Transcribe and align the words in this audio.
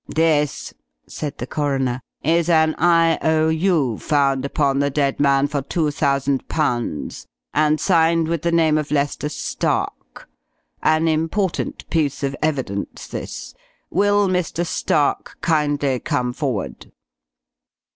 "This," 0.15 0.73
said 1.05 1.37
the 1.37 1.45
coroner, 1.45 2.01
"is 2.23 2.49
an 2.49 2.73
I.O.U. 2.79 3.99
found 3.99 4.43
upon 4.45 4.79
the 4.79 4.89
dead 4.89 5.19
man, 5.19 5.45
for 5.45 5.61
two 5.61 5.91
thousand 5.91 6.47
pounds, 6.49 7.27
and 7.53 7.79
signed 7.79 8.27
with 8.27 8.41
the 8.41 8.51
name 8.51 8.79
of 8.79 8.89
Lester 8.89 9.29
Stark. 9.29 10.27
An 10.81 11.07
important 11.07 11.87
piece 11.91 12.23
of 12.23 12.35
evidence, 12.41 13.05
this. 13.05 13.53
Will 13.91 14.27
Mr. 14.27 14.65
Stark 14.65 15.37
kindly 15.39 15.99
come 15.99 16.33
forward?" 16.33 16.91